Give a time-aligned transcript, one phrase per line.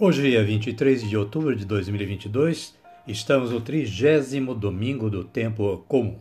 [0.00, 2.72] Hoje é 23 de outubro de 2022
[3.04, 6.20] Estamos no trigésimo domingo do tempo comum.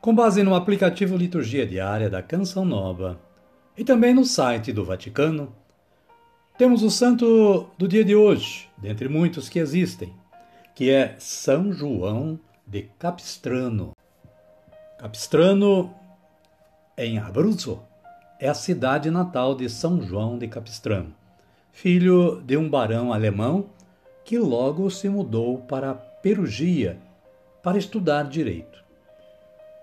[0.00, 3.18] Com base no aplicativo Liturgia Diária da Canção Nova
[3.76, 5.52] e também no site do Vaticano,
[6.56, 10.14] temos o santo do dia de hoje, dentre muitos que existem,
[10.72, 13.90] que é São João de Capistrano.
[15.00, 15.92] Capistrano,
[16.96, 17.82] em Abruzzo,
[18.38, 21.12] é a cidade natal de São João de Capistrano,
[21.72, 23.70] filho de um barão alemão
[24.24, 26.98] que logo se mudou para Perugia
[27.62, 28.84] para estudar direito.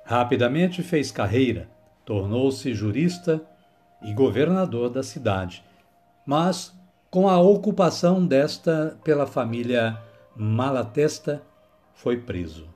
[0.05, 1.67] Rapidamente fez carreira,
[2.05, 3.41] tornou-se jurista
[4.01, 5.63] e governador da cidade,
[6.25, 6.73] mas
[7.11, 9.97] com a ocupação desta pela família
[10.35, 11.41] Malatesta,
[11.93, 12.69] foi preso.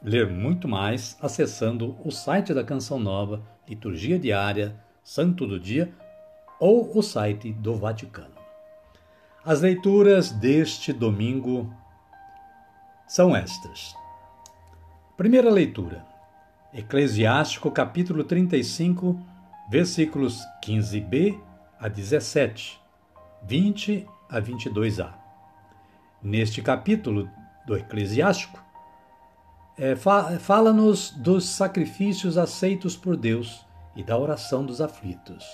[0.03, 5.93] ler muito mais acessando o site da Canção Nova, Liturgia Diária, Santo do Dia
[6.59, 8.35] ou o site do Vaticano.
[9.45, 11.73] As leituras deste domingo
[13.07, 13.95] são estas.
[15.17, 16.05] Primeira leitura:
[16.75, 19.19] Eclesiástico, capítulo 35
[19.71, 21.41] versículos 15b
[21.81, 22.79] a 17,
[23.43, 25.15] 20 a 22a.
[26.23, 27.31] Neste capítulo
[27.67, 28.63] do Eclesiástico,
[29.79, 33.65] é, fala-nos dos sacrifícios aceitos por Deus
[33.97, 35.47] e da oração dos aflitos.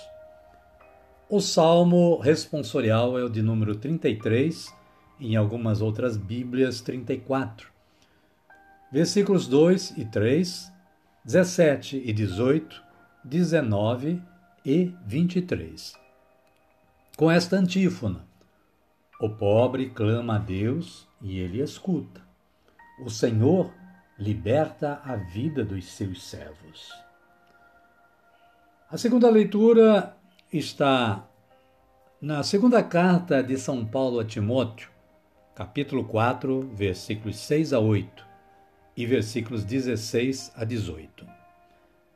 [1.29, 4.73] O salmo responsorial é o de número 33,
[5.21, 7.72] em algumas outras Bíblias 34.
[8.93, 10.71] Versículos 2 e 3,
[11.25, 12.83] 17 e 18
[13.23, 14.21] 19
[14.63, 15.95] e 23.
[17.17, 18.23] Com esta antífona:
[19.19, 22.21] O pobre clama a Deus e ele escuta.
[23.03, 23.73] O Senhor
[24.15, 26.91] liberta a vida dos seus servos.
[28.91, 30.15] A segunda leitura
[30.51, 31.27] está
[32.21, 34.91] na segunda carta de São Paulo a Timóteo,
[35.55, 38.32] capítulo 4, versículos 6 a 8
[38.95, 41.25] e versículos 16 a 18.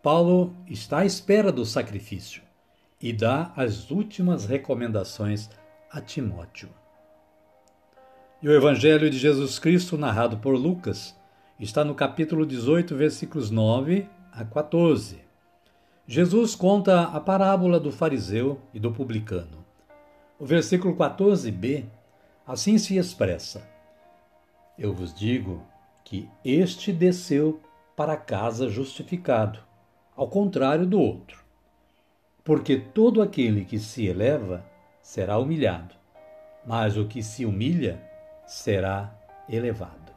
[0.02, 2.42] Paulo está à espera do sacrifício
[3.02, 5.50] e dá as últimas recomendações
[5.92, 6.70] a Timóteo.
[8.42, 11.16] E o Evangelho de Jesus Cristo, narrado por Lucas,
[11.60, 15.20] está no capítulo 18, versículos 9 a 14.
[16.06, 19.66] Jesus conta a parábola do fariseu e do publicano.
[20.40, 21.86] O versículo 14b
[22.46, 23.68] assim se expressa:
[24.78, 25.66] Eu vos digo
[26.08, 27.62] que este desceu
[27.94, 29.60] para casa justificado
[30.16, 31.44] ao contrário do outro.
[32.46, 34.66] Porque todo aquele que se eleva
[35.02, 35.94] será humilhado,
[36.66, 38.02] mas o que se humilha
[38.46, 39.14] será
[39.50, 40.14] elevado.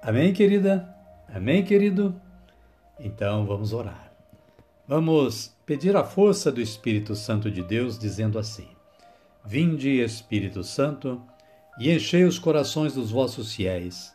[0.00, 0.96] Amém, querida?
[1.28, 2.18] Amém, querido?
[2.98, 4.10] Então vamos orar.
[4.88, 8.68] Vamos pedir a força do Espírito Santo de Deus, dizendo assim:
[9.44, 11.20] Vinde, Espírito Santo,
[11.78, 14.14] e enchei os corações dos vossos fiéis,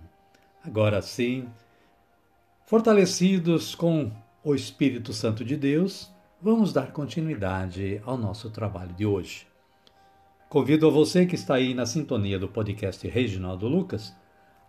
[0.63, 1.49] Agora sim,
[2.65, 4.11] fortalecidos com
[4.43, 9.47] o Espírito Santo de Deus, vamos dar continuidade ao nosso trabalho de hoje.
[10.49, 14.15] Convido a você que está aí na sintonia do podcast Reginaldo Lucas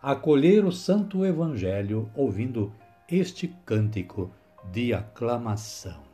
[0.00, 2.72] a acolher o Santo Evangelho ouvindo
[3.06, 4.32] este cântico
[4.72, 6.11] de aclamação.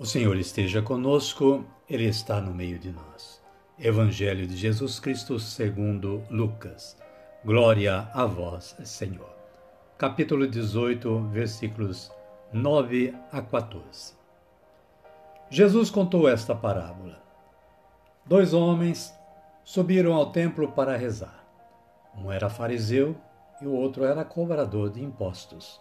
[0.00, 3.42] O Senhor esteja conosco, Ele está no meio de nós.
[3.76, 6.96] Evangelho de Jesus Cristo segundo Lucas.
[7.44, 9.34] Glória a vós, Senhor.
[9.98, 12.12] Capítulo 18, versículos
[12.52, 14.14] 9 a 14.
[15.50, 17.20] Jesus contou esta parábola.
[18.24, 19.12] Dois homens
[19.64, 21.44] subiram ao templo para rezar.
[22.16, 23.16] Um era fariseu
[23.60, 25.80] e o outro era cobrador de impostos.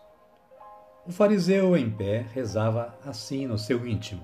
[1.07, 4.21] O fariseu em pé rezava assim no seu íntimo: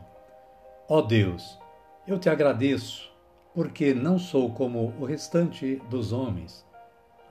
[0.90, 1.58] Ó oh Deus,
[2.06, 3.10] eu te agradeço,
[3.54, 6.66] porque não sou como o restante dos homens,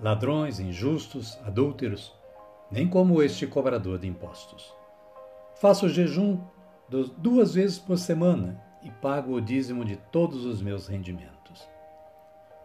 [0.00, 2.14] ladrões, injustos, adúlteros,
[2.70, 4.74] nem como este cobrador de impostos.
[5.56, 6.40] Faço jejum
[7.18, 11.68] duas vezes por semana e pago o dízimo de todos os meus rendimentos.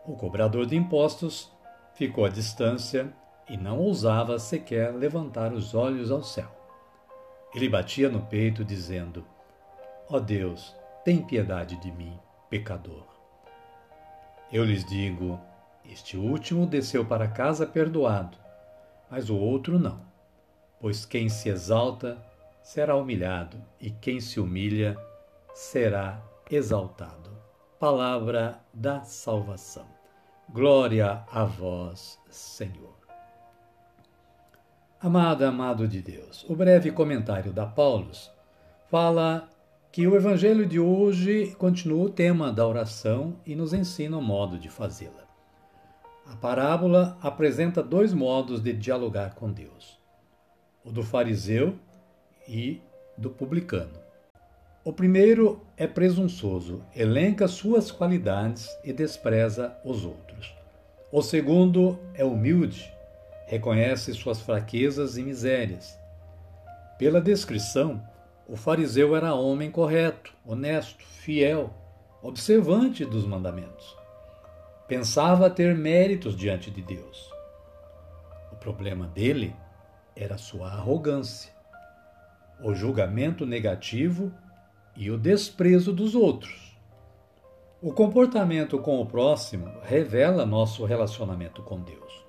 [0.05, 1.51] O cobrador de impostos
[1.95, 3.13] ficou à distância
[3.49, 6.56] e não ousava sequer levantar os olhos ao céu.
[7.53, 9.25] Ele batia no peito, dizendo:
[10.09, 13.05] Ó oh Deus, tem piedade de mim, pecador.
[14.51, 15.39] Eu lhes digo:
[15.85, 18.37] este último desceu para casa perdoado,
[19.09, 20.01] mas o outro não.
[20.79, 22.17] Pois quem se exalta
[22.61, 24.97] será humilhado, e quem se humilha
[25.53, 26.21] será
[26.51, 27.31] exaltado.
[27.79, 29.87] Palavra da salvação.
[30.49, 33.06] Glória a vós, Senhor.
[34.99, 38.31] Amada, amado de Deus, o breve comentário da Paulus
[38.89, 39.47] fala
[39.91, 44.57] que o evangelho de hoje continua o tema da oração e nos ensina o modo
[44.57, 45.23] de fazê-la.
[46.25, 49.99] A parábola apresenta dois modos de dialogar com Deus:
[50.83, 51.77] o do fariseu
[52.47, 52.81] e
[53.15, 53.99] do publicano.
[54.83, 60.55] O primeiro é presunçoso, elenca suas qualidades e despreza os outros.
[61.11, 62.96] O segundo é humilde,
[63.47, 65.97] reconhece suas fraquezas e misérias.
[66.99, 68.03] Pela descrição,
[68.47, 71.73] o fariseu era homem correto, honesto, fiel,
[72.21, 73.95] observante dos mandamentos.
[74.87, 77.31] Pensava ter méritos diante de Deus.
[78.51, 79.55] O problema dele
[80.15, 81.51] era sua arrogância,
[82.61, 84.31] o julgamento negativo
[84.95, 86.77] e o desprezo dos outros.
[87.81, 92.26] O comportamento com o próximo revela nosso relacionamento com Deus.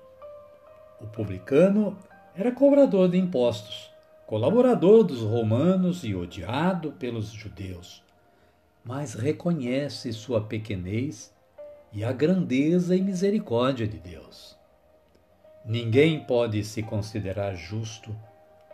[1.01, 1.97] O publicano
[2.35, 3.91] era cobrador de impostos,
[4.27, 8.03] colaborador dos romanos e odiado pelos judeus,
[8.83, 11.33] mas reconhece sua pequenez
[11.91, 14.57] e a grandeza e misericórdia de Deus.
[15.65, 18.15] Ninguém pode se considerar justo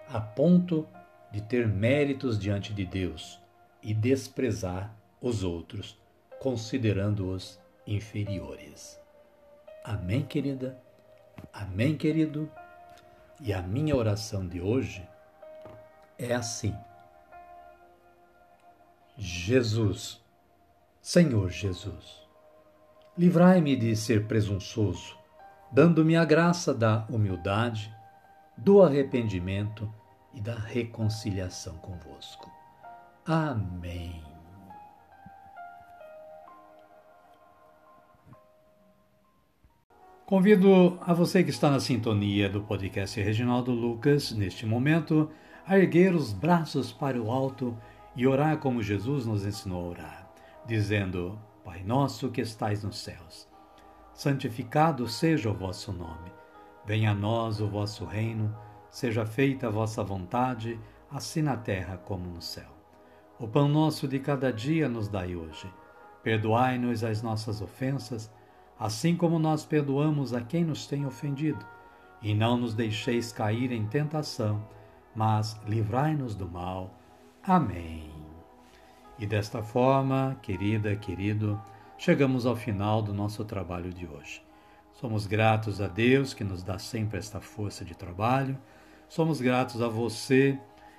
[0.08, 0.88] a ponto
[1.32, 3.40] de ter méritos diante de Deus
[3.82, 5.98] e desprezar os outros,
[6.40, 9.00] considerando-os inferiores.
[9.84, 10.85] Amém, querida?
[11.54, 12.52] Amém, querido?
[13.42, 15.08] E a minha oração de hoje
[16.18, 16.76] é assim:
[19.18, 20.22] Jesus,
[21.02, 22.26] Senhor Jesus,
[23.18, 25.18] Livrai-me de ser presunçoso,
[25.72, 27.90] dando-me a graça da humildade,
[28.58, 29.90] do arrependimento
[30.34, 32.52] e da reconciliação convosco.
[33.26, 34.35] Amém.
[40.26, 45.30] Convido a você que está na sintonia do podcast Reginaldo Lucas, neste momento,
[45.68, 47.78] a erguer os braços para o alto
[48.16, 50.32] e orar como Jesus nos ensinou a orar,
[50.66, 53.48] dizendo: Pai nosso que estais nos céus,
[54.16, 56.32] santificado seja o vosso nome.
[56.88, 58.52] Venha a nós o vosso reino,
[58.90, 62.72] seja feita a vossa vontade, assim na terra como no céu.
[63.40, 65.72] O pão nosso de cada dia nos dai hoje.
[66.24, 68.34] Perdoai-nos as nossas ofensas,
[68.80, 71.66] assim como nós perdoamos a quem nos tem ofendido.
[72.22, 74.66] E não nos deixeis cair em tentação,
[75.16, 76.94] mas livrai-nos do mal.
[77.44, 78.10] Amém.
[79.18, 81.62] E desta forma, querida, querido,
[81.98, 84.44] chegamos ao final do nosso trabalho de hoje.
[84.94, 88.58] Somos gratos a Deus que nos dá sempre esta força de trabalho.
[89.08, 90.58] Somos gratos a você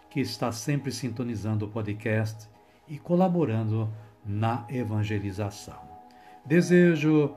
[0.08, 2.48] que está sempre sintonizando o podcast
[2.86, 3.90] e colaborando
[4.24, 5.80] na evangelização.
[6.44, 7.36] Desejo